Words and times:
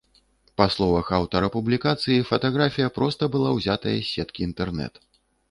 Па 0.59 0.65
словах 0.75 1.11
аўтара 1.17 1.49
публікацыі, 1.55 2.25
фатаграфія 2.31 2.89
проста 2.97 3.31
была 3.37 3.53
ўзятая 3.59 3.95
з 4.01 4.05
сеткі 4.15 4.41
інтэрнэт. 4.49 4.93